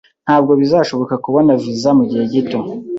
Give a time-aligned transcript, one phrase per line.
[0.25, 2.57] Ntabwo bizashoboka kubona viza mugihe gito.